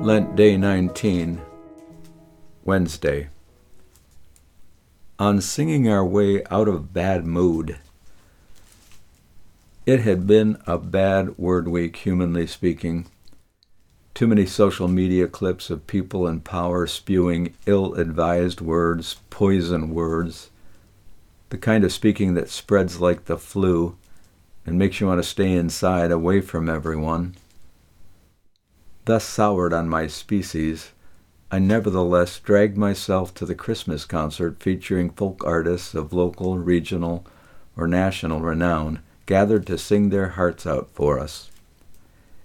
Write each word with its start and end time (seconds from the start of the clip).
Lent 0.00 0.34
Day 0.34 0.56
19, 0.56 1.42
Wednesday. 2.64 3.28
On 5.18 5.42
singing 5.42 5.86
our 5.86 6.06
way 6.06 6.42
out 6.50 6.68
of 6.68 6.94
bad 6.94 7.26
mood, 7.26 7.76
it 9.84 10.00
had 10.00 10.26
been 10.26 10.56
a 10.66 10.78
bad 10.78 11.36
word 11.36 11.68
week, 11.68 11.96
humanly 11.96 12.46
speaking. 12.46 13.06
Too 14.14 14.26
many 14.26 14.46
social 14.46 14.88
media 14.88 15.28
clips 15.28 15.68
of 15.68 15.86
people 15.86 16.26
in 16.26 16.40
power 16.40 16.86
spewing 16.86 17.52
ill 17.66 17.92
advised 17.92 18.62
words, 18.62 19.16
poison 19.28 19.90
words, 19.90 20.48
the 21.50 21.58
kind 21.58 21.84
of 21.84 21.92
speaking 21.92 22.32
that 22.32 22.48
spreads 22.48 23.02
like 23.02 23.26
the 23.26 23.36
flu 23.36 23.98
and 24.68 24.78
makes 24.78 25.00
you 25.00 25.06
want 25.06 25.18
to 25.18 25.26
stay 25.26 25.52
inside 25.52 26.10
away 26.10 26.42
from 26.42 26.68
everyone. 26.68 27.34
Thus 29.06 29.24
soured 29.24 29.72
on 29.72 29.88
my 29.88 30.06
species, 30.06 30.90
I 31.50 31.58
nevertheless 31.58 32.38
dragged 32.38 32.76
myself 32.76 33.32
to 33.34 33.46
the 33.46 33.54
Christmas 33.54 34.04
concert 34.04 34.62
featuring 34.62 35.08
folk 35.08 35.42
artists 35.42 35.94
of 35.94 36.12
local, 36.12 36.58
regional, 36.58 37.26
or 37.78 37.88
national 37.88 38.40
renown 38.40 39.00
gathered 39.24 39.66
to 39.68 39.78
sing 39.78 40.10
their 40.10 40.28
hearts 40.30 40.66
out 40.66 40.90
for 40.92 41.18
us. 41.18 41.50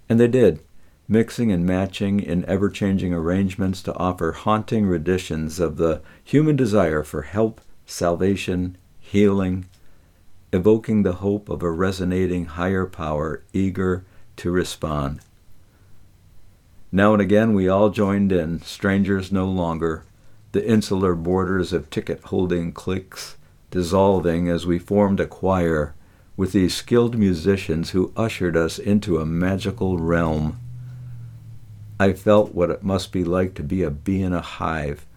And 0.07 0.17
they 0.17 0.29
did, 0.29 0.61
mixing 1.05 1.51
and 1.51 1.65
matching 1.65 2.21
in 2.21 2.45
ever 2.45 2.69
changing 2.69 3.13
arrangements 3.13 3.83
to 3.83 3.97
offer 3.97 4.31
haunting 4.31 4.85
renditions 4.85 5.59
of 5.59 5.75
the 5.75 6.01
human 6.23 6.55
desire 6.55 7.03
for 7.03 7.23
help, 7.23 7.59
salvation, 7.85 8.77
healing, 9.01 9.65
evoking 10.53 11.01
the 11.01 11.13
hope 11.13 11.49
of 11.49 11.63
a 11.63 11.71
resonating 11.71 12.45
higher 12.45 12.85
power 12.85 13.43
eager 13.53 14.05
to 14.37 14.51
respond. 14.51 15.19
Now 16.91 17.13
and 17.13 17.21
again 17.21 17.53
we 17.53 17.67
all 17.67 17.89
joined 17.89 18.31
in, 18.31 18.61
strangers 18.61 19.31
no 19.31 19.45
longer, 19.45 20.05
the 20.51 20.65
insular 20.65 21.15
borders 21.15 21.73
of 21.73 21.89
ticket 21.89 22.21
holding 22.25 22.71
cliques 22.71 23.35
dissolving 23.71 24.47
as 24.47 24.67
we 24.67 24.77
formed 24.77 25.19
a 25.19 25.25
choir 25.25 25.95
with 26.37 26.51
these 26.51 26.75
skilled 26.75 27.17
musicians 27.17 27.89
who 27.89 28.13
ushered 28.15 28.55
us 28.55 28.77
into 28.77 29.17
a 29.17 29.25
magical 29.25 29.97
realm. 29.97 30.59
I 31.99 32.13
felt 32.13 32.53
what 32.53 32.69
it 32.69 32.83
must 32.83 33.11
be 33.11 33.23
like 33.23 33.55
to 33.55 33.63
be 33.63 33.81
a 33.81 33.89
bee 33.89 34.21
in 34.21 34.33
a 34.33 34.41
hive, 34.41 35.07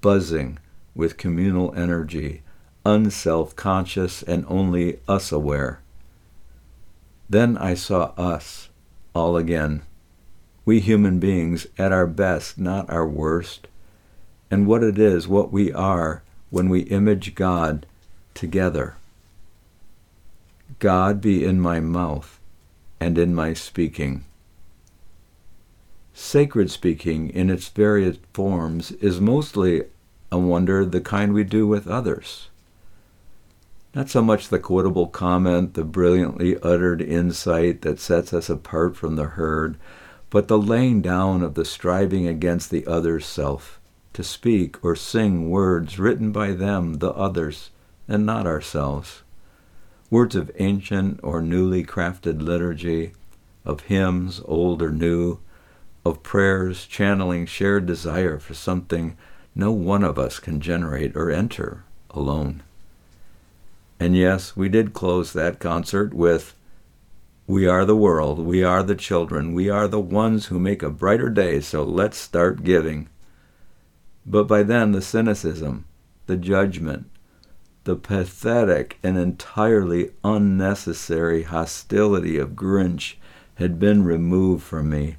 buzzing 0.00 0.58
with 0.94 1.18
communal 1.18 1.74
energy, 1.74 2.40
unself 2.86 3.56
conscious 3.56 4.22
and 4.22 4.46
only 4.48 5.00
us 5.08 5.32
aware. 5.32 5.80
Then 7.28 7.58
I 7.58 7.74
saw 7.74 8.12
us 8.16 8.68
all 9.12 9.36
again, 9.36 9.82
we 10.64 10.78
human 10.78 11.18
beings 11.18 11.66
at 11.76 11.90
our 11.90 12.06
best, 12.06 12.58
not 12.58 12.88
our 12.88 13.06
worst, 13.06 13.66
and 14.52 14.66
what 14.66 14.84
it 14.84 14.98
is, 14.98 15.26
what 15.26 15.50
we 15.50 15.72
are 15.72 16.22
when 16.50 16.68
we 16.68 16.80
image 16.82 17.34
God 17.34 17.86
together. 18.34 18.94
God 20.78 21.20
be 21.20 21.44
in 21.44 21.60
my 21.60 21.80
mouth 21.80 22.38
and 23.00 23.18
in 23.18 23.34
my 23.34 23.52
speaking. 23.52 24.24
Sacred 26.14 26.70
speaking 26.70 27.30
in 27.30 27.50
its 27.50 27.68
various 27.68 28.18
forms 28.32 28.92
is 28.92 29.20
mostly 29.20 29.82
a 30.30 30.38
wonder 30.38 30.84
the 30.84 31.00
kind 31.00 31.32
we 31.32 31.42
do 31.42 31.66
with 31.66 31.88
others. 31.88 32.48
Not 33.96 34.08
so 34.08 34.22
much 34.22 34.48
the 34.48 34.60
quotable 34.60 35.08
comment, 35.08 35.74
the 35.74 35.82
brilliantly 35.82 36.56
uttered 36.60 37.02
insight 37.02 37.82
that 37.82 37.98
sets 37.98 38.32
us 38.32 38.48
apart 38.48 38.96
from 38.96 39.16
the 39.16 39.24
herd, 39.24 39.76
but 40.30 40.46
the 40.46 40.58
laying 40.58 41.02
down 41.02 41.42
of 41.42 41.54
the 41.54 41.64
striving 41.64 42.28
against 42.28 42.70
the 42.70 42.86
other's 42.86 43.26
self, 43.26 43.80
to 44.12 44.22
speak 44.22 44.84
or 44.84 44.94
sing 44.94 45.50
words 45.50 45.98
written 45.98 46.30
by 46.30 46.52
them, 46.52 46.98
the 46.98 47.12
others, 47.14 47.70
and 48.06 48.24
not 48.24 48.46
ourselves 48.46 49.24
words 50.10 50.36
of 50.36 50.50
ancient 50.58 51.18
or 51.22 51.42
newly 51.42 51.84
crafted 51.84 52.40
liturgy, 52.40 53.12
of 53.64 53.80
hymns, 53.82 54.40
old 54.44 54.80
or 54.80 54.92
new, 54.92 55.38
of 56.04 56.22
prayers 56.22 56.86
channeling 56.86 57.46
shared 57.46 57.86
desire 57.86 58.38
for 58.38 58.54
something 58.54 59.16
no 59.54 59.72
one 59.72 60.04
of 60.04 60.18
us 60.18 60.38
can 60.38 60.60
generate 60.60 61.16
or 61.16 61.30
enter 61.30 61.82
alone. 62.10 62.62
And 63.98 64.16
yes, 64.16 64.56
we 64.56 64.68
did 64.68 64.92
close 64.92 65.32
that 65.32 65.58
concert 65.58 66.12
with 66.12 66.54
We 67.46 67.66
are 67.66 67.84
the 67.84 67.96
world, 67.96 68.40
we 68.40 68.62
are 68.62 68.82
the 68.82 68.94
children, 68.94 69.52
we 69.52 69.70
are 69.70 69.88
the 69.88 70.00
ones 70.00 70.46
who 70.46 70.58
make 70.58 70.82
a 70.82 70.90
brighter 70.90 71.30
day, 71.30 71.60
so 71.60 71.82
let's 71.82 72.18
start 72.18 72.64
giving. 72.64 73.08
But 74.26 74.48
by 74.48 74.64
then, 74.64 74.92
the 74.92 75.00
cynicism, 75.00 75.86
the 76.26 76.36
judgment, 76.36 77.08
the 77.84 77.94
pathetic 77.94 78.98
and 79.02 79.16
entirely 79.16 80.10
unnecessary 80.24 81.44
hostility 81.44 82.36
of 82.36 82.50
Grinch 82.50 83.14
had 83.54 83.78
been 83.78 84.02
removed 84.02 84.64
from 84.64 84.90
me. 84.90 85.16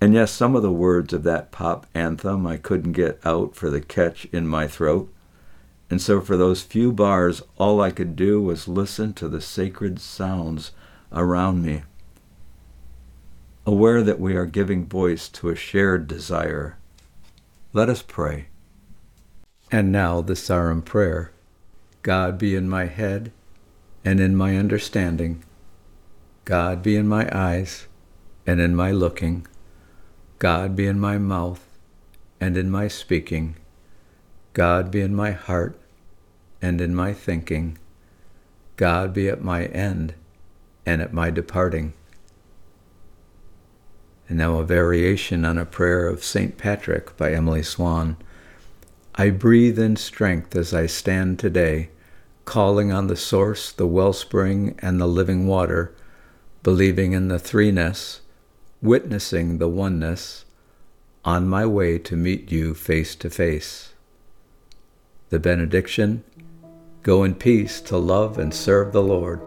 And 0.00 0.12
yes, 0.14 0.30
some 0.30 0.54
of 0.54 0.62
the 0.62 0.70
words 0.70 1.12
of 1.12 1.22
that 1.24 1.50
pop 1.50 1.86
anthem 1.94 2.46
I 2.46 2.58
couldn't 2.58 2.92
get 2.92 3.18
out 3.24 3.56
for 3.56 3.70
the 3.70 3.80
catch 3.80 4.26
in 4.26 4.46
my 4.46 4.68
throat. 4.68 5.12
And 5.90 6.02
so 6.02 6.20
for 6.20 6.36
those 6.36 6.62
few 6.62 6.92
bars, 6.92 7.42
all 7.56 7.80
I 7.80 7.90
could 7.90 8.14
do 8.14 8.42
was 8.42 8.68
listen 8.68 9.14
to 9.14 9.28
the 9.28 9.40
sacred 9.40 10.00
sounds 10.00 10.72
around 11.12 11.62
me. 11.62 11.82
Aware 13.66 14.02
that 14.02 14.20
we 14.20 14.34
are 14.34 14.46
giving 14.46 14.86
voice 14.86 15.28
to 15.30 15.48
a 15.48 15.56
shared 15.56 16.06
desire, 16.06 16.78
let 17.72 17.88
us 17.88 18.02
pray. 18.02 18.48
And 19.70 19.92
now 19.92 20.22
the 20.22 20.36
Sarum 20.36 20.82
prayer. 20.82 21.32
God 22.02 22.38
be 22.38 22.54
in 22.54 22.68
my 22.68 22.86
head 22.86 23.32
and 24.04 24.20
in 24.20 24.34
my 24.34 24.56
understanding. 24.56 25.44
God 26.46 26.82
be 26.82 26.96
in 26.96 27.06
my 27.06 27.28
eyes 27.30 27.86
and 28.46 28.60
in 28.60 28.74
my 28.74 28.90
looking. 28.90 29.46
God 30.38 30.74
be 30.74 30.86
in 30.86 30.98
my 30.98 31.18
mouth 31.18 31.66
and 32.40 32.56
in 32.56 32.70
my 32.70 32.88
speaking. 32.88 33.56
God 34.58 34.90
be 34.90 35.02
in 35.02 35.14
my 35.14 35.30
heart 35.30 35.78
and 36.60 36.80
in 36.80 36.92
my 36.92 37.12
thinking. 37.12 37.78
God 38.74 39.14
be 39.14 39.28
at 39.28 39.40
my 39.40 39.66
end 39.66 40.14
and 40.84 41.00
at 41.00 41.12
my 41.12 41.30
departing. 41.30 41.92
And 44.28 44.36
now 44.38 44.56
a 44.56 44.64
variation 44.64 45.44
on 45.44 45.58
a 45.58 45.64
prayer 45.64 46.08
of 46.08 46.24
St. 46.24 46.58
Patrick 46.58 47.16
by 47.16 47.32
Emily 47.32 47.62
Swan. 47.62 48.16
I 49.14 49.30
breathe 49.30 49.78
in 49.78 49.94
strength 49.94 50.56
as 50.56 50.74
I 50.74 50.86
stand 50.86 51.38
today 51.38 51.90
calling 52.44 52.90
on 52.90 53.06
the 53.06 53.14
source, 53.14 53.70
the 53.70 53.86
wellspring, 53.86 54.74
and 54.80 55.00
the 55.00 55.06
living 55.06 55.46
water, 55.46 55.94
believing 56.64 57.12
in 57.12 57.28
the 57.28 57.38
threeness, 57.38 58.18
witnessing 58.82 59.58
the 59.58 59.68
oneness, 59.68 60.44
on 61.24 61.46
my 61.46 61.64
way 61.64 61.96
to 62.00 62.16
meet 62.16 62.50
you 62.50 62.74
face 62.74 63.14
to 63.14 63.30
face. 63.30 63.92
The 65.30 65.38
benediction 65.38 66.24
Go 67.02 67.24
in 67.24 67.34
peace 67.36 67.80
to 67.82 67.96
love 67.96 68.38
and 68.38 68.52
serve 68.52 68.92
the 68.92 69.02
Lord. 69.02 69.40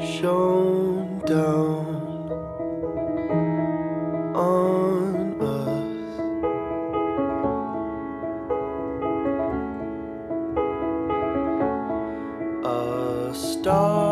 shone 0.00 1.20
down. 1.26 1.78
shines 13.68 14.07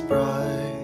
bright. 0.00 0.83